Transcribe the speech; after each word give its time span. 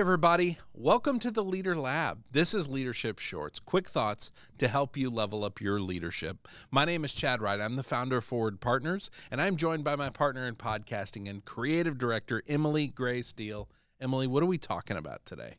everybody. 0.00 0.56
Welcome 0.72 1.18
to 1.18 1.30
the 1.30 1.42
Leader 1.42 1.76
Lab. 1.76 2.22
This 2.32 2.54
is 2.54 2.70
Leadership 2.70 3.18
Shorts, 3.18 3.60
quick 3.60 3.86
thoughts 3.86 4.32
to 4.56 4.66
help 4.66 4.96
you 4.96 5.10
level 5.10 5.44
up 5.44 5.60
your 5.60 5.78
leadership. 5.78 6.48
My 6.70 6.86
name 6.86 7.04
is 7.04 7.12
Chad 7.12 7.42
Wright. 7.42 7.60
I'm 7.60 7.76
the 7.76 7.82
founder 7.82 8.16
of 8.16 8.24
Forward 8.24 8.62
Partners, 8.62 9.10
and 9.30 9.42
I'm 9.42 9.56
joined 9.56 9.84
by 9.84 9.96
my 9.96 10.08
partner 10.08 10.46
in 10.46 10.54
podcasting 10.54 11.28
and 11.28 11.44
creative 11.44 11.98
director, 11.98 12.42
Emily 12.48 12.86
Gray 12.86 13.20
Steele. 13.20 13.68
Emily, 14.00 14.26
what 14.26 14.42
are 14.42 14.46
we 14.46 14.56
talking 14.56 14.96
about 14.96 15.26
today? 15.26 15.56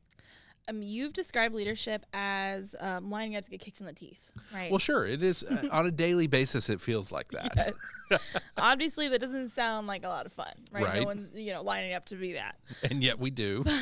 Um, 0.68 0.82
you've 0.84 1.14
described 1.14 1.56
leadership 1.56 2.06
as 2.14 2.76
um, 2.80 3.10
lining 3.10 3.36
up 3.36 3.44
to 3.46 3.50
get 3.52 3.60
kicked 3.60 3.80
in 3.80 3.86
the 3.86 3.94
teeth, 3.94 4.32
right? 4.54 4.70
Well, 4.72 4.80
sure. 4.80 5.06
It 5.06 5.24
is 5.24 5.44
uh, 5.44 5.68
on 5.72 5.86
a 5.86 5.92
daily 5.92 6.28
basis. 6.28 6.70
It 6.70 6.80
feels 6.82 7.12
like 7.12 7.30
that. 7.32 7.74
Yes. 8.12 8.22
Obviously, 8.58 9.08
that 9.08 9.22
doesn't 9.22 9.50
sound 9.52 9.88
like 9.88 10.04
a 10.04 10.10
lot 10.10 10.26
of 10.26 10.34
fun, 10.34 10.52
right? 10.70 10.84
Right. 10.84 11.00
No 11.00 11.06
one's 11.06 11.40
you 11.40 11.54
know 11.54 11.62
lining 11.64 11.94
up 11.94 12.04
to 12.08 12.16
be 12.16 12.34
that. 12.34 12.58
And 12.84 13.02
yet 13.02 13.20
we 13.20 13.30
do. 13.32 13.64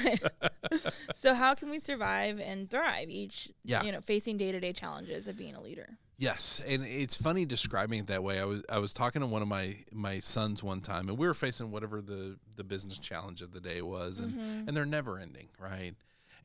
So 1.16 1.34
how 1.34 1.56
can 1.56 1.70
we 1.72 1.80
survive 1.80 2.40
and 2.40 2.70
thrive 2.70 3.09
each, 3.09 3.50
Yeah. 3.64 3.82
you 3.84 3.92
know, 3.92 4.02
facing 4.02 4.38
day 4.38 4.52
to 4.52 4.59
day 4.59 4.72
challenges 4.72 5.28
of 5.28 5.36
being 5.38 5.56
a 5.56 5.62
leader? 5.62 5.98
Yes, 6.18 6.62
and 6.68 6.86
it's 6.86 7.20
funny 7.20 7.46
describing 7.46 8.02
it 8.02 8.08
that 8.08 8.23
way. 8.23 8.40
I 8.40 8.46
was 8.46 8.62
I 8.70 8.78
was 8.80 8.94
talking 8.94 9.22
to 9.22 9.28
one 9.28 9.42
of 9.42 9.48
my 9.48 9.78
my 9.92 10.20
sons 10.20 10.62
one 10.62 10.82
time, 10.82 11.09
and 11.09 11.18
we 11.18 11.26
were 11.26 11.34
facing 11.34 11.72
whatever 11.72 12.02
the 12.02 12.38
the 12.56 12.64
business 12.64 13.00
challenge 13.00 13.42
of 13.42 13.52
the 13.52 13.62
day 13.62 13.82
was, 13.82 14.20
and 14.20 14.68
and 14.68 14.78
they're 14.78 14.86
never 14.86 15.18
ending, 15.18 15.48
right? 15.59 15.94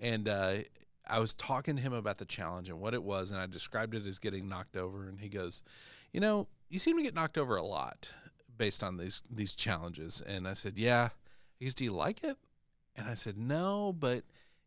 And 0.00 0.28
uh, 0.28 0.56
I 1.06 1.18
was 1.18 1.34
talking 1.34 1.76
to 1.76 1.82
him 1.82 1.92
about 1.92 2.18
the 2.18 2.24
challenge 2.24 2.68
and 2.68 2.80
what 2.80 2.94
it 2.94 3.02
was, 3.02 3.30
and 3.30 3.40
I 3.40 3.46
described 3.46 3.94
it 3.94 4.06
as 4.06 4.18
getting 4.18 4.48
knocked 4.48 4.76
over, 4.76 5.08
and 5.08 5.20
he 5.20 5.28
goes, 5.28 5.62
"You 6.12 6.20
know, 6.20 6.48
you 6.68 6.78
seem 6.78 6.96
to 6.96 7.02
get 7.02 7.14
knocked 7.14 7.38
over 7.38 7.56
a 7.56 7.62
lot 7.62 8.12
based 8.56 8.82
on 8.82 8.96
these 8.96 9.22
these 9.30 9.54
challenges." 9.54 10.20
And 10.20 10.48
I 10.48 10.54
said, 10.54 10.76
"Yeah." 10.78 11.10
He 11.58 11.66
goes, 11.66 11.74
"Do 11.74 11.84
you 11.84 11.92
like 11.92 12.24
it?" 12.24 12.36
And 12.96 13.08
I 13.08 13.14
said, 13.14 13.36
"No, 13.38 13.92
but." 13.92 14.24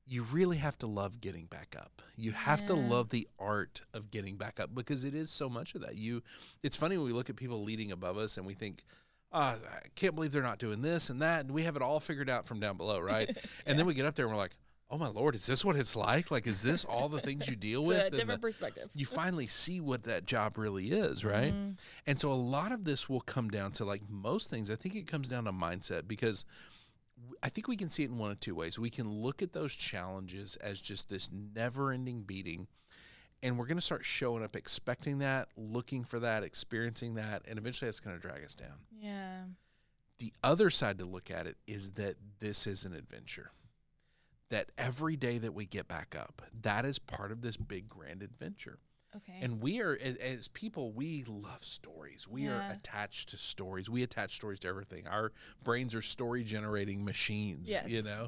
You 0.10 0.24
really 0.24 0.56
have 0.56 0.78
to 0.78 0.88
love 0.88 1.20
getting 1.20 1.48
back 1.48 1.76
up. 1.78 2.02
You 2.16 2.32
have 2.32 2.66
to 2.68 2.74
love 2.74 3.10
the 3.10 3.28
art 3.38 3.82
of 3.94 4.10
getting 4.10 4.38
back 4.38 4.58
up 4.58 4.74
because 4.74 5.04
it 5.04 5.14
is 5.14 5.30
so 5.30 5.50
much 5.50 5.76
of 5.76 5.82
that. 5.82 5.98
You, 5.98 6.24
it's 6.64 6.78
funny 6.78 6.96
when 6.96 7.08
we 7.08 7.12
look 7.12 7.30
at 7.30 7.36
people 7.36 7.62
leading 7.62 7.92
above 7.92 8.18
us 8.18 8.38
and 8.38 8.48
we 8.48 8.54
think, 8.54 8.86
"Ah, 9.34 9.56
I 9.56 9.88
can't 9.96 10.16
believe 10.16 10.32
they're 10.32 10.42
not 10.42 10.60
doing 10.60 10.82
this 10.82 11.10
and 11.10 11.22
that, 11.22 11.42
and 11.42 11.52
we 11.52 11.64
have 11.64 11.76
it 11.76 11.82
all 11.82 12.00
figured 12.00 12.30
out 12.30 12.46
from 12.46 12.62
down 12.62 12.78
below, 12.78 13.02
right? 13.02 13.30
And 13.66 13.78
then 13.78 13.86
we 13.86 13.94
get 13.94 14.06
up 14.06 14.16
there 14.16 14.28
and 14.28 14.34
we're 14.34 14.40
like, 14.40 14.56
"Oh 14.90 14.98
my 14.98 15.08
lord, 15.08 15.36
is 15.36 15.46
this 15.46 15.64
what 15.66 15.76
it's 15.76 15.96
like? 15.96 16.32
Like, 16.32 16.48
is 16.48 16.62
this 16.64 16.86
all 16.86 17.10
the 17.10 17.20
things 17.22 17.48
you 17.48 17.56
deal 17.70 17.84
with?" 17.84 17.98
a 17.98 18.06
And 18.06 18.14
the- 18.14 18.18
different 18.18 18.42
perspective. 18.42 18.90
you 18.94 19.06
finally 19.06 19.48
see 19.48 19.80
what 19.80 20.04
that 20.04 20.26
job 20.26 20.58
really 20.58 20.92
is, 20.92 21.24
right? 21.26 21.54
Mm-hmm. 21.54 21.72
And 22.06 22.20
so 22.20 22.32
a 22.32 22.36
lot 22.36 22.72
of 22.72 22.84
this 22.86 23.10
will 23.10 23.22
come 23.22 23.50
down 23.50 23.72
to 23.74 23.86
like 23.86 24.02
most 24.10 24.50
things. 24.50 24.70
I 24.72 24.76
think 24.76 24.96
it 24.96 25.08
comes 25.08 25.28
down 25.30 25.46
to 25.46 25.52
mindset 25.52 26.08
because 26.08 26.46
I 27.44 27.50
think 27.50 27.68
we 27.68 27.76
can 27.78 27.90
see 27.90 28.04
it 28.04 28.10
in 28.10 28.18
one 28.18 28.32
of 28.32 28.40
two 28.40 28.56
ways. 28.56 28.78
We 28.80 28.90
can 28.90 29.10
look 29.12 29.42
at 29.42 29.54
those 29.54 29.76
challenges 29.76 30.56
as 30.58 30.80
just 30.82 31.10
this 31.10 31.30
never-ending 31.32 32.24
beating 32.24 32.68
and 33.44 33.58
we're 33.58 33.68
going 33.68 33.78
to 33.78 33.84
start 33.84 34.04
showing 34.04 34.44
up 34.44 34.56
expecting 34.56 35.20
that, 35.20 35.48
looking 35.56 36.04
for 36.04 36.20
that, 36.20 36.44
experiencing 36.44 37.14
that, 37.16 37.44
and 37.48 37.60
eventually 37.60 37.88
that's 37.88 38.00
going 38.00 38.16
to 38.16 38.20
drag 38.22 38.44
us 38.44 38.56
down. 38.56 38.74
Yeah. 39.00 39.44
The 40.18 40.34
other 40.44 40.72
side 40.72 40.98
to 40.98 41.06
look 41.06 41.30
at 41.30 41.46
it 41.46 41.56
is 41.68 41.92
that 41.92 42.16
this 42.40 42.66
is 42.66 42.84
an 42.84 42.94
adventure. 42.96 43.52
That 44.50 44.72
every 44.78 45.16
day 45.18 45.38
that 45.40 45.54
we 45.54 45.66
get 45.66 45.88
back 45.88 46.16
up, 46.18 46.42
that 46.62 46.86
is 46.86 47.00
part 47.00 47.32
of 47.32 47.42
this 47.42 47.58
big 47.58 47.88
grand 47.90 48.24
adventure. 48.24 48.80
Okay. 49.16 49.40
And 49.42 49.62
we 49.62 49.82
are, 49.82 49.98
as, 50.02 50.16
as 50.18 50.48
people, 50.48 50.92
we 50.92 51.24
love 51.28 51.64
stories. 51.64 52.28
We 52.30 52.48
are 52.48 52.64
attached 52.72 53.30
to 53.30 53.38
stories. 53.38 53.90
We 53.90 54.04
attach 54.04 54.36
stories 54.36 54.60
to 54.62 54.68
everything. 54.68 55.08
Our 55.08 55.32
brains 55.64 55.96
are 55.96 56.02
story 56.02 56.44
generating 56.44 57.04
machines, 57.04 57.70
Yes. 57.70 57.90
you 57.90 58.04
know? 58.04 58.28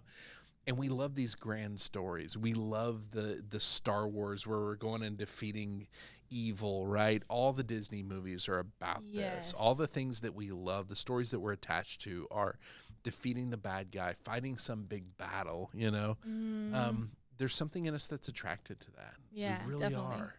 And 0.68 0.78
we 0.78 0.90
love 0.90 1.16
these 1.16 1.36
grand 1.36 1.80
stories. 1.80 2.38
We 2.38 2.54
love 2.54 3.12
the, 3.12 3.44
the 3.50 3.60
Star 3.60 4.08
Wars 4.08 4.46
where 4.46 4.60
we're 4.60 4.76
going 4.76 5.04
and 5.04 5.18
defeating 5.18 5.88
evil, 6.30 6.86
right? 6.86 7.24
All 7.28 7.54
the 7.54 7.64
Disney 7.64 8.04
movies 8.04 8.48
are 8.50 8.60
about 8.60 9.04
Yes. 9.10 9.52
this. 9.52 9.54
All 9.54 9.74
the 9.76 9.88
things 9.88 10.20
that 10.22 10.36
we 10.36 10.52
love, 10.52 10.88
the 10.88 10.96
stories 10.96 11.32
that 11.32 11.40
we're 11.40 11.54
attached 11.54 12.02
to 12.02 12.28
are 12.30 12.58
defeating 13.04 13.50
the 13.50 13.58
bad 13.58 13.92
guy, 13.92 14.14
fighting 14.24 14.58
some 14.58 14.84
big 14.84 15.18
battle, 15.18 15.70
you 15.74 15.92
know? 15.92 16.18
Um, 16.26 17.12
there's 17.38 17.56
something 17.56 17.86
in 17.86 17.94
us 17.96 18.08
that's 18.08 18.28
attracted 18.28 18.80
to 18.82 18.92
that. 18.92 19.16
Yeah, 19.32 19.60
we 19.66 19.72
really 19.72 19.82
definitely. 19.82 20.16
are. 20.16 20.36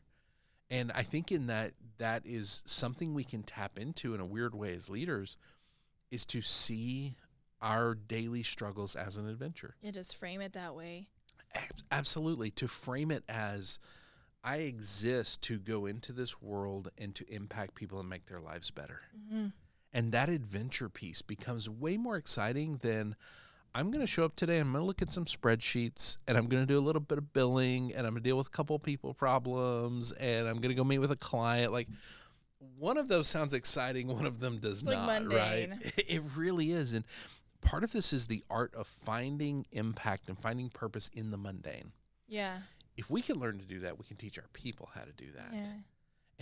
And 0.70 0.92
I 0.92 1.02
think 1.02 1.32
in 1.32 1.46
that 1.48 1.72
that 1.98 2.22
is 2.24 2.62
something 2.66 3.14
we 3.14 3.24
can 3.24 3.42
tap 3.42 3.78
into 3.78 4.14
in 4.14 4.20
a 4.20 4.26
weird 4.26 4.54
way 4.54 4.72
as 4.72 4.88
leaders 4.88 5.36
is 6.10 6.24
to 6.26 6.40
see 6.40 7.16
our 7.60 7.94
daily 7.94 8.42
struggles 8.42 8.96
as 8.96 9.16
an 9.16 9.28
adventure. 9.28 9.74
yeah, 9.82 9.90
just 9.90 10.16
frame 10.16 10.40
it 10.40 10.52
that 10.54 10.74
way. 10.74 11.08
Absolutely. 11.90 12.50
To 12.52 12.68
frame 12.68 13.10
it 13.10 13.24
as 13.28 13.78
I 14.44 14.58
exist 14.58 15.42
to 15.42 15.58
go 15.58 15.86
into 15.86 16.12
this 16.12 16.40
world 16.40 16.90
and 16.96 17.14
to 17.16 17.24
impact 17.32 17.74
people 17.74 18.00
and 18.00 18.08
make 18.08 18.26
their 18.26 18.40
lives 18.40 18.70
better. 18.70 19.00
Mm-hmm. 19.18 19.48
And 19.92 20.12
that 20.12 20.28
adventure 20.28 20.88
piece 20.88 21.20
becomes 21.22 21.68
way 21.68 21.96
more 21.96 22.16
exciting 22.16 22.78
than 22.82 23.16
I'm 23.74 23.90
going 23.90 24.00
to 24.00 24.06
show 24.06 24.24
up 24.24 24.36
today. 24.36 24.58
I'm 24.58 24.72
going 24.72 24.82
to 24.82 24.86
look 24.86 25.02
at 25.02 25.12
some 25.12 25.24
spreadsheets 25.24 26.18
and 26.26 26.36
I'm 26.36 26.46
going 26.46 26.62
to 26.62 26.66
do 26.66 26.78
a 26.78 26.80
little 26.80 27.00
bit 27.00 27.18
of 27.18 27.32
billing 27.32 27.92
and 27.94 28.06
I'm 28.06 28.12
going 28.14 28.22
to 28.22 28.28
deal 28.28 28.36
with 28.36 28.48
a 28.48 28.50
couple 28.50 28.78
people 28.78 29.14
problems 29.14 30.12
and 30.12 30.48
I'm 30.48 30.56
going 30.56 30.70
to 30.70 30.74
go 30.74 30.84
meet 30.84 30.98
with 30.98 31.10
a 31.10 31.16
client. 31.16 31.72
Like 31.72 31.88
one 32.78 32.98
of 32.98 33.08
those 33.08 33.28
sounds 33.28 33.54
exciting, 33.54 34.08
one 34.14 34.26
of 34.26 34.40
them 34.40 34.58
does 34.58 34.82
like 34.84 34.96
not, 34.96 35.06
mundane. 35.06 35.70
right? 35.70 35.92
It 36.08 36.22
really 36.36 36.72
is. 36.72 36.92
And 36.92 37.04
part 37.60 37.84
of 37.84 37.92
this 37.92 38.12
is 38.12 38.26
the 38.26 38.44
art 38.50 38.74
of 38.74 38.86
finding 38.86 39.66
impact 39.72 40.28
and 40.28 40.38
finding 40.38 40.68
purpose 40.68 41.10
in 41.14 41.30
the 41.30 41.36
mundane. 41.36 41.92
Yeah. 42.28 42.58
If 42.96 43.10
we 43.10 43.22
can 43.22 43.38
learn 43.38 43.58
to 43.58 43.64
do 43.64 43.80
that, 43.80 43.98
we 43.98 44.04
can 44.04 44.16
teach 44.16 44.38
our 44.38 44.48
people 44.52 44.88
how 44.94 45.02
to 45.02 45.12
do 45.12 45.26
that 45.36 45.48
Yeah. 45.52 45.66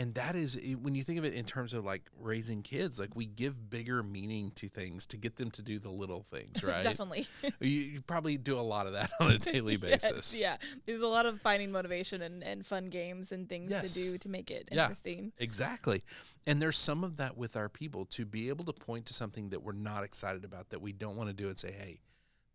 And 0.01 0.15
that 0.15 0.37
is 0.37 0.59
when 0.81 0.95
you 0.95 1.03
think 1.03 1.19
of 1.19 1.25
it 1.25 1.35
in 1.35 1.45
terms 1.45 1.75
of 1.75 1.85
like 1.85 2.03
raising 2.21 2.63
kids 2.63 2.99
like 3.01 3.15
we 3.17 3.27
give 3.27 3.69
bigger 3.69 4.03
meaning 4.03 4.53
to 4.55 4.69
things 4.69 5.05
to 5.07 5.17
get 5.17 5.35
them 5.37 5.51
to 5.51 5.61
do 5.61 5.79
the 5.79 5.91
little 5.91 6.23
things 6.23 6.63
right 6.63 6.83
Definitely. 6.83 7.27
you, 7.61 7.69
you 7.69 8.01
probably 8.01 8.37
do 8.39 8.57
a 8.59 8.63
lot 8.63 8.87
of 8.87 8.93
that 8.93 9.11
on 9.21 9.33
a 9.33 9.39
daily 9.53 9.77
basis 9.77 10.39
Yes, 10.39 10.39
yeah. 10.39 10.57
There's 10.87 11.01
a 11.01 11.07
lot 11.09 11.27
of 11.27 11.41
finding 11.41 11.73
motivation 11.73 12.23
and, 12.23 12.43
and 12.45 12.65
fun 12.65 12.87
games 12.87 13.33
and 13.33 13.49
things 13.49 13.71
Yes. 13.71 13.93
to 13.95 14.01
do 14.13 14.19
to 14.19 14.29
make 14.29 14.51
it 14.51 14.69
Yeah. 14.71 14.83
interesting. 14.85 15.33
exactly 15.39 16.03
and 16.47 16.63
there's 16.63 16.77
some 16.79 17.05
of 17.05 17.17
that 17.17 17.37
with 17.37 17.57
our 17.57 17.69
people 17.69 18.07
to 18.07 18.25
be 18.25 18.49
able 18.49 18.65
to 18.67 18.73
point 18.73 19.05
to 19.07 19.15
something 19.15 19.51
that 19.51 19.63
we're 19.63 19.73
not 19.73 20.05
excited 20.05 20.45
about 20.45 20.71
that 20.71 20.81
we 20.81 20.93
don't 20.93 21.17
want 21.17 21.29
to 21.29 21.35
do 21.35 21.49
and 21.49 21.59
say 21.59 21.73
hey 21.73 22.01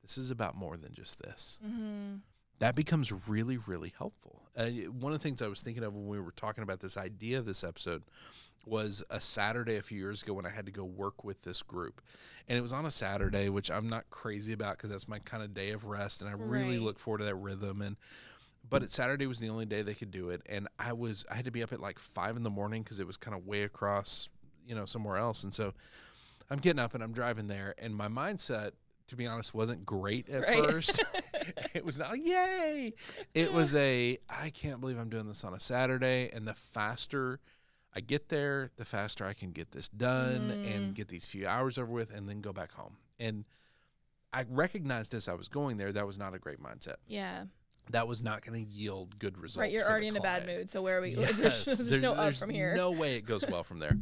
this 0.02 0.18
is 0.18 0.32
about 0.32 0.56
more 0.56 0.78
than 0.78 0.94
just 0.94 1.20
this 1.20 1.60
Mm-hmm. 1.66 2.16
That 2.60 2.76
becomes 2.76 3.12
really 3.28 3.58
really 3.58 3.94
helpful. 3.98 4.42
Uh, 4.56 4.66
one 5.00 5.12
of 5.12 5.20
the 5.20 5.24
things 5.24 5.42
i 5.42 5.48
was 5.48 5.62
thinking 5.62 5.84
of 5.84 5.94
when 5.96 6.08
we 6.08 6.20
were 6.20 6.32
talking 6.32 6.64
about 6.64 6.80
this 6.80 6.96
idea 6.98 7.40
of 7.40 7.46
this 7.46 7.64
episode 7.64 8.04
was 8.66 9.04
a 9.10 9.20
saturday 9.20 9.76
a 9.78 9.82
few 9.82 9.98
years 9.98 10.22
ago 10.24 10.34
when 10.34 10.46
i 10.46 10.50
had 10.50 10.66
to 10.66 10.72
go 10.72 10.84
work 10.86 11.24
with 11.24 11.42
this 11.42 11.62
group. 11.62 12.02
And 12.48 12.58
it 12.58 12.62
was 12.62 12.72
on 12.74 12.86
a 12.86 12.92
saturday 12.92 13.50
which 13.50 13.70
i'm 13.72 13.88
not 13.90 14.10
crazy 14.10 14.54
about 14.54 14.78
because 14.78 14.90
that's 14.92 15.08
my 15.08 15.20
kind 15.20 15.44
of 15.44 15.54
day 15.54 15.72
of 15.72 15.86
rest 15.86 16.22
and 16.22 16.30
i 16.30 16.34
really 16.34 16.78
Right. 16.78 16.82
look 16.82 17.00
forward 17.00 17.18
to 17.20 17.26
that 17.26 17.36
rhythm. 17.36 17.82
And 17.82 17.98
but 18.70 18.84
it, 18.84 18.92
saturday 18.92 19.26
was 19.28 19.40
the 19.40 19.50
only 19.50 19.66
day 19.66 19.82
they 19.82 19.94
could 19.96 20.12
do 20.12 20.30
it 20.30 20.42
and 20.46 20.68
i 20.80 20.94
was 20.94 21.26
i 21.32 21.36
had 21.36 21.46
to 21.46 21.52
be 21.52 21.62
up 21.64 21.74
at 21.74 21.80
like 21.82 22.00
five 22.00 22.38
in 22.38 22.44
the 22.44 22.50
morning 22.50 22.84
because 22.84 23.00
it 23.00 23.08
was 23.08 23.18
kind 23.18 23.36
of 23.36 23.46
way 23.46 23.64
across 23.64 24.30
you 24.68 24.76
know 24.76 24.86
somewhere 24.86 25.18
else. 25.18 25.44
And 25.44 25.54
so 25.54 25.74
i'm 26.50 26.60
getting 26.60 26.80
up 26.80 26.94
and 26.94 27.04
i'm 27.04 27.12
driving 27.12 27.48
there 27.48 27.74
and 27.80 27.94
my 27.96 28.08
mindset 28.08 28.72
to 29.08 29.16
be 29.18 29.26
honest 29.28 29.54
wasn't 29.54 29.86
great 29.86 30.30
at 30.30 30.44
Right. 30.44 30.64
first 30.64 31.04
it 31.74 31.86
was 31.86 32.00
not 32.00 32.12
like, 32.12 32.26
yay. 32.26 32.94
It 33.34 33.54
was 33.54 33.76
a 33.76 34.18
I 34.30 34.50
can't 34.50 34.80
believe 34.82 34.98
I'm 34.98 35.10
doing 35.10 35.28
this 35.28 35.44
on 35.44 35.54
a 35.54 35.60
Saturday. 35.60 36.30
And 36.34 36.48
the 36.48 36.54
faster 36.54 37.40
I 37.96 38.00
get 38.00 38.30
there, 38.30 38.72
the 38.78 38.86
faster 38.86 39.26
I 39.26 39.34
can 39.34 39.52
get 39.52 39.72
this 39.72 39.88
done 39.88 40.50
and 40.50 40.92
mm. 40.92 40.94
get 40.94 41.08
these 41.08 41.26
few 41.26 41.48
hours 41.48 41.78
over 41.78 41.92
with 41.92 42.14
and 42.14 42.28
then 42.28 42.42
go 42.42 42.52
back 42.52 42.72
home. 42.72 42.98
And 43.20 43.46
I 44.32 44.46
recognized 44.50 45.14
as 45.14 45.28
I 45.28 45.34
was 45.34 45.48
going 45.48 45.78
there 45.78 45.92
that 45.92 46.08
was 46.08 46.18
not 46.18 46.34
a 46.34 46.40
great 46.40 46.62
mindset. 46.62 46.96
Yeah. 47.08 47.46
That 47.92 48.08
was 48.08 48.24
not 48.24 48.44
going 48.44 48.66
to 48.66 48.72
yield 48.72 49.20
good 49.20 49.38
results. 49.38 49.58
Right. 49.58 49.72
You're 49.72 49.88
already 49.88 50.08
in 50.08 50.16
a 50.16 50.22
bad 50.22 50.48
mood. 50.48 50.70
So 50.70 50.82
where 50.82 50.98
are 50.98 51.02
we? 51.02 51.12
Yes, 51.16 51.34
there's, 51.36 51.66
there's 51.66 51.80
there- 51.90 52.02
no 52.02 52.14
up 52.14 52.18
there's 52.18 52.40
from 52.40 52.50
here. 52.50 52.74
No 52.76 52.92
way 52.92 53.16
it 53.16 53.26
goes 53.26 53.46
well 53.48 53.64
from 53.64 53.80
there. 53.80 53.98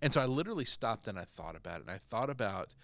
And 0.00 0.12
so 0.12 0.20
I 0.20 0.26
literally 0.26 0.64
stopped 0.64 1.08
and 1.08 1.18
I 1.18 1.24
thought 1.24 1.56
about 1.56 1.78
it. 1.78 1.82
And 1.82 1.90
I 1.90 1.98
thought 1.98 2.30
about 2.30 2.74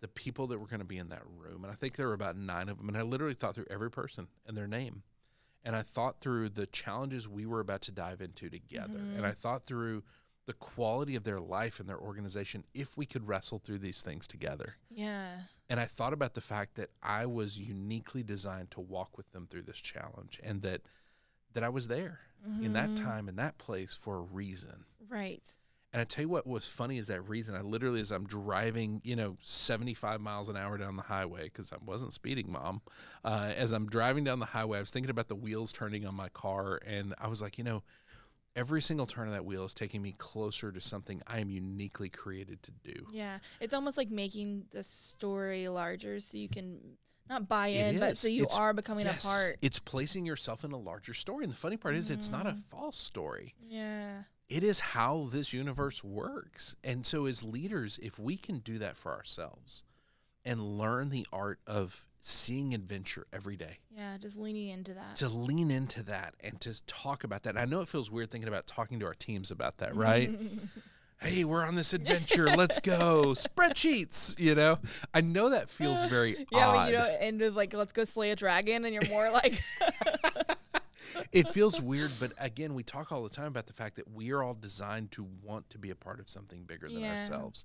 the 0.00 0.08
people 0.08 0.46
that 0.48 0.58
were 0.58 0.66
going 0.66 0.80
to 0.80 0.86
be 0.86 0.98
in 0.98 1.08
that 1.08 1.22
room. 1.38 1.64
And 1.64 1.72
I 1.72 1.76
think 1.76 1.96
there 1.96 2.08
were 2.08 2.14
about 2.14 2.36
nine 2.36 2.68
of 2.68 2.78
them. 2.78 2.88
And 2.88 2.96
I 2.96 3.02
literally 3.02 3.34
thought 3.34 3.54
through 3.54 3.66
every 3.70 3.90
person 3.90 4.28
and 4.46 4.56
their 4.56 4.66
name. 4.66 5.02
And 5.64 5.74
I 5.74 5.82
thought 5.82 6.20
through 6.20 6.50
the 6.50 6.66
challenges 6.66 7.28
we 7.28 7.46
were 7.46 7.60
about 7.60 7.82
to 7.82 7.92
dive 7.92 8.20
into 8.20 8.48
together. 8.48 8.98
And 8.98 9.16
mm-hmm. 9.16 9.24
I 9.24 9.32
thought 9.32 9.64
through 9.64 10.04
the 10.46 10.52
quality 10.52 11.16
of 11.16 11.24
their 11.24 11.40
life 11.40 11.80
and 11.80 11.88
their 11.88 11.98
organization 11.98 12.62
if 12.72 12.96
we 12.96 13.04
could 13.04 13.26
wrestle 13.26 13.58
through 13.58 13.78
these 13.78 14.02
things 14.02 14.26
together. 14.26 14.76
yeah. 14.90 15.30
And 15.68 15.80
I 15.80 15.86
thought 15.86 16.12
about 16.12 16.34
the 16.34 16.40
fact 16.40 16.76
that 16.76 16.90
I 17.02 17.26
was 17.26 17.58
uniquely 17.58 18.22
designed 18.22 18.70
to 18.70 18.80
walk 18.80 19.16
with 19.16 19.32
them 19.32 19.48
through 19.48 19.62
this 19.62 19.80
challenge 19.80 20.40
and 20.44 20.62
that 20.62 20.82
that 21.54 21.64
I 21.64 21.70
was 21.70 21.88
there 21.88 22.20
in 22.62 22.74
that 22.74 22.90
mm-hmm. 22.90 23.04
time 23.04 23.28
in 23.28 23.36
that 23.36 23.58
place 23.58 23.94
for 23.94 24.18
a 24.18 24.20
reason. 24.20 24.84
Right. 25.08 25.42
And 25.96 26.02
I 26.02 26.04
tell 26.04 26.20
you 26.24 26.28
what 26.28 26.46
was 26.46 26.68
funny 26.68 26.98
is 26.98 27.06
that 27.06 27.26
reason. 27.26 27.54
I 27.54 27.62
literally, 27.62 28.02
as 28.02 28.10
I'm 28.10 28.26
driving, 28.26 29.00
you 29.02 29.16
know, 29.16 29.38
75 29.40 30.20
miles 30.20 30.50
an 30.50 30.56
hour 30.58 30.76
down 30.76 30.96
the 30.96 31.02
highway, 31.02 31.44
because 31.44 31.72
I 31.72 31.76
wasn't 31.82 32.12
speeding, 32.12 32.52
mom. 32.52 32.82
Uh, 33.24 33.50
as 33.56 33.72
I'm 33.72 33.86
driving 33.88 34.22
down 34.22 34.38
the 34.38 34.44
highway, 34.44 34.76
I 34.76 34.80
was 34.82 34.90
thinking 34.90 35.08
about 35.08 35.28
the 35.28 35.34
wheels 35.34 35.72
turning 35.72 36.04
on 36.06 36.14
my 36.14 36.28
car. 36.28 36.78
And 36.86 37.14
I 37.18 37.28
was 37.28 37.40
like, 37.40 37.56
you 37.56 37.64
know, 37.64 37.82
every 38.54 38.82
single 38.82 39.06
turn 39.06 39.26
of 39.26 39.32
that 39.32 39.46
wheel 39.46 39.64
is 39.64 39.72
taking 39.72 40.02
me 40.02 40.12
closer 40.18 40.70
to 40.70 40.82
something 40.82 41.22
I 41.26 41.38
am 41.38 41.48
uniquely 41.48 42.10
created 42.10 42.62
to 42.64 42.72
do. 42.84 43.06
Yeah, 43.10 43.38
it's 43.58 43.72
almost 43.72 43.96
like 43.96 44.10
making 44.10 44.66
the 44.72 44.82
story 44.82 45.66
larger 45.68 46.20
so 46.20 46.36
you 46.36 46.50
can 46.50 46.78
not 47.30 47.48
buy 47.48 47.68
in, 47.68 48.00
but 48.00 48.18
so 48.18 48.28
you 48.28 48.42
It's- 48.42 48.58
are 48.58 48.74
becoming 48.74 49.06
Yes, 49.06 49.24
a 49.24 49.26
part. 49.28 49.58
It's 49.62 49.78
placing 49.78 50.26
yourself 50.26 50.62
in 50.62 50.72
a 50.72 50.78
larger 50.78 51.14
story. 51.14 51.44
And 51.44 51.52
the 51.54 51.56
funny 51.56 51.78
part 51.78 51.94
is, 51.96 52.10
it's 52.10 52.28
not 52.28 52.46
a 52.46 52.50
Mhm. 52.52 52.58
false 52.58 52.98
story. 52.98 53.54
Yeah. 53.66 54.24
It 54.48 54.62
is 54.62 54.80
how 54.80 55.28
this 55.30 55.52
universe 55.52 56.04
works. 56.04 56.76
And 56.84 57.04
so, 57.04 57.26
as 57.26 57.42
leaders, 57.42 57.98
if 58.02 58.18
we 58.18 58.36
can 58.36 58.58
do 58.60 58.78
that 58.78 58.96
for 58.96 59.12
ourselves 59.12 59.82
and 60.44 60.78
learn 60.78 61.08
the 61.10 61.26
art 61.32 61.58
of 61.66 62.06
seeing 62.20 62.72
adventure 62.74 63.26
every 63.32 63.56
day, 63.56 63.78
Yeah, 63.96 64.16
just 64.18 64.36
leaning 64.36 64.68
into 64.68 64.94
that. 64.94 65.16
to 65.16 65.28
lean 65.28 65.70
into 65.70 66.02
that 66.04 66.34
and 66.40 66.60
to 66.60 66.84
talk 66.86 67.24
about 67.24 67.42
that. 67.44 67.50
And 67.50 67.58
I 67.58 67.64
know 67.64 67.80
it 67.80 67.88
feels 67.88 68.10
weird 68.10 68.30
thinking 68.30 68.48
about 68.48 68.66
talking 68.66 69.00
to 69.00 69.06
our 69.06 69.14
teams 69.14 69.50
about 69.50 69.78
that, 69.78 69.94
right? 69.96 70.30
hey, 71.20 71.44
we're 71.44 71.64
on 71.64 71.74
this 71.76 71.92
adventure. 71.94 72.46
Let's 72.48 72.78
go. 72.78 73.28
Spreadsheets, 73.34 74.38
you 74.38 74.54
know? 74.54 74.78
I 75.14 75.20
know 75.22 75.50
that 75.50 75.70
feels 75.70 76.04
very 76.04 76.36
yeah, 76.52 76.68
odd. 76.68 76.76
when 76.76 76.86
you 76.88 76.98
know, 76.98 77.16
end 77.20 77.42
of 77.42 77.56
like, 77.56 77.72
let's 77.74 77.92
go 77.92 78.04
slay 78.04 78.30
a 78.30 78.36
dragon, 78.36 78.84
and 78.84 78.92
you're 78.94 79.08
more 79.08 79.30
like, 79.30 79.58
it 81.36 81.48
feels 81.48 81.80
weird, 81.80 82.10
but 82.20 82.32
again, 82.38 82.74
we 82.74 82.82
talk 82.82 83.12
all 83.12 83.22
the 83.22 83.28
time 83.28 83.46
about 83.48 83.66
the 83.66 83.72
fact 83.72 83.96
that 83.96 84.10
we 84.10 84.32
are 84.32 84.42
all 84.42 84.54
designed 84.54 85.12
to 85.12 85.26
want 85.42 85.68
to 85.70 85.78
be 85.78 85.90
a 85.90 85.94
part 85.96 86.20
of 86.20 86.28
something 86.28 86.64
bigger 86.64 86.88
than 86.88 87.00
Yeah. 87.00 87.12
ourselves. 87.12 87.64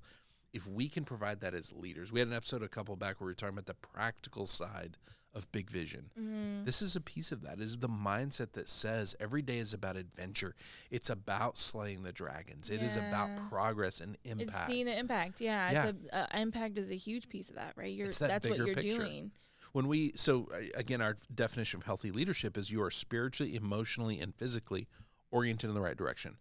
If 0.54 0.68
we 0.68 0.90
can 0.90 1.06
provide 1.06 1.40
that 1.42 1.54
as 1.54 1.72
leaders, 1.72 2.12
we 2.12 2.20
had 2.20 2.28
an 2.28 2.34
episode 2.34 2.62
a 2.62 2.68
couple 2.68 2.96
back 2.98 3.20
where 3.22 3.26
we 3.28 3.32
were 3.32 3.36
talking 3.36 3.54
about 3.58 3.68
the 3.68 3.74
practical 3.76 4.46
side 4.48 4.98
of 5.34 5.50
big 5.54 5.70
vision. 5.70 6.12
mm, 6.20 6.66
This 6.66 6.82
is 6.82 6.98
a 6.98 7.00
piece 7.02 7.32
of 7.32 7.42
that. 7.44 7.54
It 7.54 7.62
is 7.62 7.78
the 7.78 7.88
mindset 7.88 8.52
that 8.52 8.68
says 8.68 9.16
every 9.18 9.42
day 9.42 9.60
is 9.60 9.74
about 9.74 9.96
adventure. 9.96 10.56
It's 10.90 11.10
about 11.10 11.58
slaying 11.58 12.04
the 12.04 12.12
dragons. 12.12 12.70
It 12.70 12.82
is 12.82 12.98
about 12.98 13.30
progress 13.50 14.02
and 14.02 14.18
it's 14.26 14.42
impact. 14.42 14.68
seeing 14.70 14.86
the 14.88 14.98
impact. 15.00 15.40
Yeah, 15.40 15.72
Yeah. 15.72 15.86
it's 15.88 15.98
a 16.12 16.36
uh, 16.36 16.38
impact 16.38 16.78
is 16.78 16.90
a 16.92 16.98
huge 16.98 17.30
piece 17.30 17.48
of 17.50 17.56
that, 17.56 17.78
right? 17.78 17.94
You're 17.94 18.08
It's 18.08 18.20
that 18.20 18.28
that's 18.28 18.46
what 18.50 18.58
you're 18.58 18.76
picture. 18.76 18.98
doing. 18.98 19.32
When 19.74 19.88
we 19.88 20.12
so 20.16 20.50
uh, 20.54 20.60
again 20.76 21.02
our 21.02 21.18
definition 21.34 21.80
of 21.80 21.86
healthy 21.86 22.12
leadership 22.12 22.58
is 22.58 22.72
you 22.72 22.82
are 22.82 22.92
spiritually 22.92 23.56
emotionally 23.56 24.20
and 24.20 24.36
physically 24.36 24.88
oriented 25.32 25.70
in 25.70 25.74
the 25.76 25.82
right 25.82 25.98
direction 25.98 26.38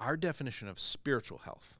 our 0.00 0.16
definition 0.16 0.68
of 0.68 0.78
spiritual 0.78 1.38
health 1.38 1.78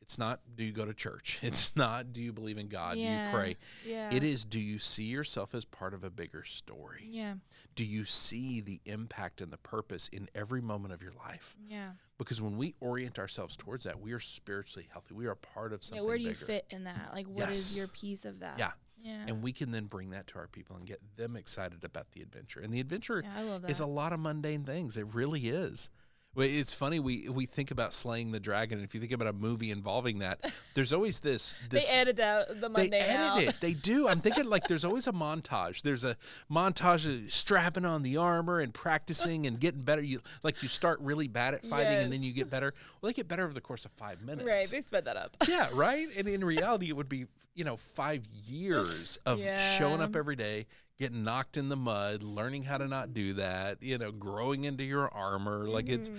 it's 0.00 0.18
not 0.18 0.40
do 0.56 0.64
you 0.64 0.72
go 0.72 0.84
to 0.84 0.92
church 0.94 1.38
it's 1.42 1.76
not 1.76 2.12
do 2.12 2.20
you 2.20 2.32
believe 2.32 2.58
in 2.58 2.68
god 2.68 2.94
do 2.94 3.00
you 3.00 3.18
pray 3.32 3.56
Yeah. 3.86 4.10
it 4.12 4.24
is 4.24 4.44
do 4.44 4.58
you 4.60 4.78
see 4.78 5.04
yourself 5.04 5.54
as 5.54 5.64
part 5.64 5.94
of 5.94 6.02
a 6.04 6.10
bigger 6.10 6.44
story 6.44 7.06
Yeah. 7.08 7.34
do 7.76 7.84
you 7.84 8.04
see 8.04 8.60
the 8.60 8.80
impact 8.84 9.40
and 9.40 9.52
the 9.52 9.58
purpose 9.58 10.08
in 10.08 10.28
every 10.34 10.60
moment 10.60 10.92
of 10.92 11.02
your 11.02 11.12
life 11.12 11.54
Yeah. 11.68 11.92
because 12.18 12.42
when 12.42 12.56
we 12.56 12.74
orient 12.80 13.18
ourselves 13.18 13.56
towards 13.56 13.84
that 13.84 14.00
we 14.00 14.12
are 14.12 14.18
spiritually 14.18 14.88
healthy 14.90 15.14
we 15.14 15.26
are 15.26 15.36
part 15.36 15.72
of 15.72 15.80
Yeah. 15.82 15.86
something 15.88 16.06
Where 16.06 16.18
do 16.18 16.24
you 16.24 16.34
fit 16.34 16.66
in 16.70 16.84
that? 16.84 17.10
Like, 17.14 17.26
what 17.26 17.48
is 17.50 17.70
Yes. 17.72 17.78
your 17.78 17.88
piece 17.88 18.24
of 18.24 18.40
that? 18.40 18.58
Yeah. 18.58 18.72
Yeah. 19.02 19.24
and 19.26 19.42
we 19.42 19.52
can 19.52 19.70
then 19.72 19.86
bring 19.86 20.10
that 20.10 20.26
to 20.28 20.38
our 20.38 20.46
people 20.46 20.76
and 20.76 20.86
get 20.86 21.00
them 21.16 21.36
excited 21.36 21.82
about 21.84 22.12
the 22.12 22.22
adventure 22.22 22.60
and 22.60 22.72
the 22.72 22.80
adventure 22.80 23.20
yeah, 23.24 23.32
I 23.36 23.42
love 23.42 23.62
that. 23.62 23.70
is 23.70 23.80
a 23.80 23.86
lot 23.86 24.12
of 24.12 24.20
mundane 24.20 24.64
things. 24.64 24.96
It 24.96 25.06
really 25.12 25.48
is. 25.48 25.90
Well, 26.34 26.48
It's 26.48 26.72
funny 26.72 26.98
we 26.98 27.28
we 27.28 27.44
think 27.44 27.70
about 27.70 27.92
slaying 27.92 28.32
the 28.32 28.40
dragon, 28.40 28.78
and 28.78 28.84
if 28.86 28.94
you 28.94 29.00
think 29.00 29.12
about 29.12 29.28
a 29.28 29.34
movie 29.34 29.70
involving 29.70 30.20
that, 30.20 30.50
there's 30.74 30.92
always 30.92 31.20
this. 31.20 31.54
they 31.68 31.78
this 31.80 31.92
edit 31.92 32.18
out 32.20 32.48
the 32.58 32.68
they 32.70 32.88
edit 32.90 33.16
out. 33.20 33.42
it. 33.42 33.60
They 33.60 33.74
do. 33.74 34.08
I'm 34.08 34.20
thinking 34.20 34.46
like 34.46 34.66
there's 34.66 34.84
always 34.84 35.06
a 35.06 35.12
montage. 35.12 35.82
There's 35.82 36.04
a 36.04 36.16
montage 36.50 37.06
of 37.06 37.30
strapping 37.30 37.84
on 37.84 38.02
the 38.02 38.16
armor 38.16 38.60
and 38.60 38.72
practicing 38.72 39.46
and 39.46 39.60
getting 39.60 39.82
better. 39.82 40.00
You 40.00 40.20
like 40.42 40.62
you 40.62 40.68
start 40.68 41.00
really 41.00 41.28
bad 41.28 41.52
at 41.52 41.66
fighting 41.66 41.98
and 41.98 42.10
then 42.12 42.22
you 42.22 42.32
get 42.32 42.48
better. 42.48 42.72
Well, 43.00 43.10
they 43.10 43.14
get 43.14 43.28
better 43.28 43.44
over 43.44 43.52
the 43.52 43.60
course 43.60 43.84
of 43.84 43.90
five 43.92 44.22
minutes. 44.22 44.46
Right. 44.48 44.68
They 44.70 44.80
sped 44.80 45.04
that 45.04 45.16
up. 45.18 45.36
Yeah, 45.48 45.68
right. 45.74 46.08
And 46.16 46.28
in 46.28 46.44
reality, 46.44 46.88
it 46.88 46.96
would 46.96 47.08
be 47.08 47.26
you 47.54 47.64
know 47.64 47.76
five 47.76 48.24
years 48.46 49.18
of 49.26 49.40
showing 49.78 50.00
up 50.00 50.16
every 50.16 50.36
day, 50.36 50.66
getting 50.98 51.24
knocked 51.24 51.56
in 51.56 51.68
the 51.68 51.76
mud, 51.76 52.22
learning 52.22 52.64
how 52.64 52.78
to 52.78 52.88
not 52.88 53.14
do 53.14 53.34
that. 53.34 53.82
You 53.82 53.98
know, 53.98 54.12
growing 54.12 54.64
into 54.64 54.84
your 54.84 55.12
armor. 55.12 55.68
Like 55.68 55.88
it's, 55.88 56.10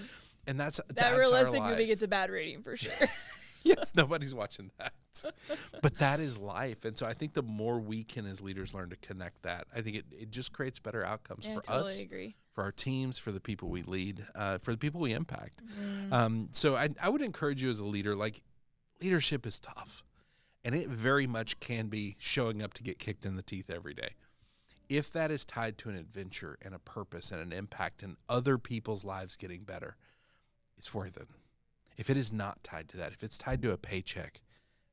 and 0.48 0.60
that's 0.60 0.80
Mm-hmm. 0.80 0.96
That 0.96 1.16
that's 1.16 1.18
realistic 1.18 1.64
movie 1.64 1.86
gets 1.88 2.04
a 2.04 2.08
bad 2.08 2.30
rating 2.30 2.62
for 2.62 2.76
sure. 2.76 2.92
yes, 3.64 3.94
nobody's 3.96 4.34
watching 4.34 4.72
that. 4.78 4.94
but 5.82 5.98
that 6.00 6.20
is 6.20 6.38
life, 6.38 6.86
and 6.86 6.98
so 6.98 7.06
I 7.06 7.14
think 7.14 7.34
the 7.34 7.44
more 7.44 7.80
we 7.80 8.04
can 8.04 8.26
as 8.26 8.42
leaders 8.42 8.74
learn 8.74 8.90
to 8.90 8.96
connect 8.98 9.44
that, 9.44 9.68
I 9.76 9.82
think 9.82 9.98
it, 9.98 10.06
it 10.12 10.32
just 10.32 10.54
creates 10.54 10.80
better 10.80 11.06
outcomes 11.06 11.48
yeah, 11.48 11.56
for 11.56 11.62
totally 11.62 11.94
us 11.94 12.02
agree. 12.02 12.36
for 12.52 12.64
our 12.64 12.72
teams, 12.72 13.18
for 13.18 13.32
the 13.32 13.40
people 13.40 13.70
we 13.70 13.84
lead, 13.84 14.26
uh, 14.36 14.58
for 14.60 14.72
the 14.72 14.78
people 14.78 15.00
we 15.00 15.14
impact. 15.14 15.62
Mm. 15.80 16.12
Um, 16.12 16.48
so 16.52 16.76
I, 16.76 16.90
I 17.02 17.10
would 17.10 17.22
encourage 17.22 17.62
you 17.62 17.70
as 17.70 17.80
a 17.80 17.86
leader, 17.86 18.16
like 18.16 18.42
leadership 19.02 19.46
is 19.46 19.60
tough, 19.60 20.04
and 20.64 20.74
it 20.74 20.88
very 20.88 21.28
much 21.28 21.60
can 21.60 21.88
be 21.88 22.16
showing 22.20 22.62
up 22.62 22.74
to 22.74 22.84
get 22.84 22.98
kicked 22.98 23.26
in 23.26 23.36
the 23.36 23.44
teeth 23.44 23.70
every 23.70 23.94
day. 23.94 24.16
If 24.96 25.10
that 25.14 25.32
is 25.32 25.44
tied 25.44 25.80
to 25.80 25.90
an 25.90 25.96
adventure 25.96 26.60
and 26.62 26.76
a 26.76 26.80
purpose 26.80 27.32
and 27.32 27.42
an 27.42 27.52
impact 27.52 28.04
and 28.04 28.16
other 28.30 28.60
people's 28.60 29.04
lives 29.04 29.36
getting 29.36 29.64
better, 29.64 29.98
it's 30.78 30.94
worth 30.94 31.18
it. 31.18 31.28
If 31.98 32.12
it 32.12 32.18
is 32.18 32.32
not 32.32 32.64
tied 32.64 32.90
to 32.90 32.98
that, 32.98 33.12
if 33.12 33.24
it's 33.24 33.40
tied 33.40 33.64
to 33.64 33.72
a 33.72 33.78
paycheck, 33.78 34.42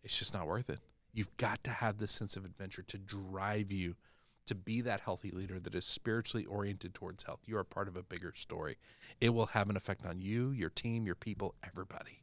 it's 0.02 0.18
just 0.18 0.32
not 0.32 0.46
worth 0.46 0.70
it. 0.70 0.78
You've 1.12 1.36
got 1.36 1.62
to 1.64 1.70
have 1.70 1.98
this 1.98 2.12
sense 2.12 2.34
of 2.38 2.46
adventure 2.46 2.80
to 2.80 2.96
drive 2.96 3.70
you 3.70 3.96
to 4.46 4.54
be 4.54 4.80
that 4.80 5.00
healthy 5.00 5.32
leader 5.32 5.58
that 5.58 5.74
is 5.74 5.84
spiritually 5.84 6.46
oriented 6.46 6.94
towards 6.94 7.24
health. 7.24 7.40
You 7.44 7.58
are 7.58 7.64
part 7.64 7.86
of 7.86 7.94
a 7.94 8.02
bigger 8.02 8.32
story. 8.34 8.78
It 9.20 9.34
will 9.34 9.46
have 9.46 9.68
an 9.68 9.76
effect 9.76 10.06
on 10.06 10.22
you, 10.22 10.50
your 10.50 10.70
team, 10.70 11.04
your 11.04 11.14
people, 11.14 11.54
everybody. 11.62 12.22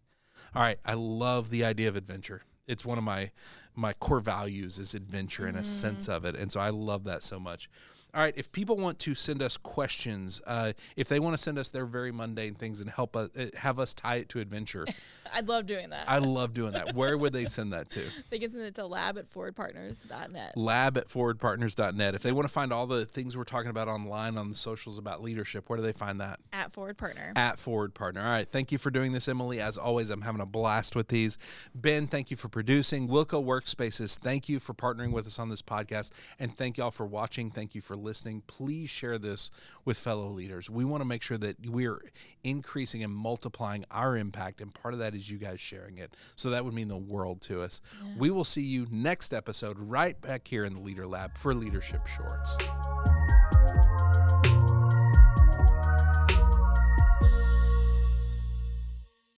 All 0.55 0.63
right, 0.63 0.79
I 0.83 0.95
love 0.95 1.51
the 1.51 1.63
idea 1.63 1.89
of 1.89 1.95
adventure. 1.95 2.41
It's 2.67 2.85
one 2.85 2.97
of 2.97 3.03
my 3.03 3.31
my 3.75 3.93
core 3.93 4.19
values 4.19 4.79
is 4.79 4.95
adventure 4.95 5.45
and 5.45 5.55
a 5.57 5.63
sense 5.63 6.05
mm-hmm. 6.05 6.13
of 6.13 6.25
it, 6.25 6.35
and 6.35 6.51
so 6.51 6.59
I 6.59 6.69
love 6.69 7.03
that 7.05 7.23
so 7.23 7.39
much. 7.39 7.69
All 8.17 8.23
right, 8.23 8.33
if 8.35 8.51
people 8.51 8.77
want 8.77 8.97
to 9.01 9.13
send 9.13 9.43
us 9.43 9.57
questions, 9.57 10.41
uh, 10.47 10.73
if 10.95 11.07
they 11.07 11.19
want 11.19 11.37
to 11.37 11.37
send 11.37 11.59
us 11.59 11.69
their 11.69 11.85
very 11.85 12.11
mundane 12.11 12.55
things 12.55 12.81
and 12.81 12.89
help 12.89 13.15
us 13.15 13.29
uh, 13.37 13.49
have 13.55 13.77
us 13.77 13.93
tie 13.93 14.15
it 14.15 14.29
to 14.29 14.39
adventure, 14.39 14.87
I'd 15.35 15.47
love 15.47 15.67
doing 15.67 15.91
that. 15.91 16.05
I 16.07 16.17
love 16.17 16.55
doing 16.55 16.71
that. 16.71 16.95
Where 16.95 17.15
would 17.15 17.31
they 17.31 17.45
send 17.45 17.73
that 17.73 17.91
to? 17.91 18.01
they 18.31 18.39
can 18.39 18.49
send 18.49 18.63
it 18.63 18.73
to 18.73 18.87
lab 18.87 19.19
at 19.19 19.31
forwardpartners.net. 19.31 20.57
Lab 20.57 20.97
at 20.97 21.09
forwardpartners.net. 21.09 22.15
If 22.15 22.23
they 22.23 22.31
want 22.31 22.47
to 22.47 22.51
find 22.51 22.73
all 22.73 22.87
the 22.87 23.05
things 23.05 23.37
we're 23.37 23.43
talking 23.43 23.69
about 23.69 23.87
online 23.87 24.35
on 24.35 24.49
the 24.49 24.55
socials 24.55 24.97
about 24.97 25.21
leadership, 25.21 25.69
where 25.69 25.77
do 25.77 25.83
they 25.83 25.93
find 25.93 26.19
that? 26.19 26.39
At 26.51 26.71
Forward 26.71 26.97
Partner. 26.97 27.33
at 27.35 27.59
Forward 27.59 27.93
Partner. 27.93 28.21
All 28.21 28.29
right. 28.29 28.49
Thank 28.51 28.71
you 28.71 28.79
for 28.79 28.89
doing 28.89 29.11
this, 29.11 29.27
Emily. 29.27 29.61
As 29.61 29.77
always, 29.77 30.09
I'm 30.09 30.21
having 30.21 30.41
a 30.41 30.47
blast 30.47 30.95
with 30.95 31.09
these. 31.09 31.37
Ben, 31.75 32.07
thank 32.07 32.31
you 32.31 32.37
for 32.37 32.49
producing. 32.49 33.09
Wilco 33.09 33.45
Workspaces, 33.45 34.17
thank 34.17 34.49
you 34.49 34.59
for 34.59 34.73
partnering 34.73 35.11
with 35.11 35.27
us 35.27 35.37
on 35.37 35.49
this 35.49 35.61
podcast. 35.61 36.09
And 36.39 36.57
thank 36.57 36.79
y'all 36.79 36.89
for 36.89 37.05
watching. 37.05 37.51
Thank 37.51 37.75
you 37.75 37.81
for 37.81 37.95
listening. 37.95 38.06
Listening, 38.07 38.41
please 38.47 38.89
share 38.89 39.17
this 39.17 39.51
with 39.83 39.99
fellow 39.99 40.29
leaders. 40.29 40.69
We 40.69 40.85
want 40.85 41.01
to 41.01 41.05
make 41.05 41.21
sure 41.21 41.37
that 41.39 41.57
we're 41.67 42.01
increasing 42.41 43.03
and 43.03 43.13
multiplying 43.13 43.83
our 43.91 44.15
impact. 44.15 44.61
And 44.61 44.73
part 44.73 44.93
of 44.93 45.01
that 45.01 45.13
is 45.13 45.29
you 45.29 45.37
guys 45.37 45.59
sharing 45.59 45.97
it. 45.97 46.15
So 46.37 46.51
that 46.51 46.63
would 46.63 46.73
mean 46.73 46.87
the 46.87 46.95
world 46.95 47.41
to 47.41 47.61
us. 47.61 47.81
We 48.17 48.31
will 48.31 48.45
see 48.45 48.61
you 48.61 48.87
next 48.89 49.33
episode 49.33 49.77
right 49.77 50.19
back 50.21 50.47
here 50.47 50.63
in 50.63 50.73
the 50.73 50.79
Leader 50.79 51.05
Lab 51.05 51.37
for 51.37 51.53
Leadership 51.53 52.07
Shorts. 52.07 52.55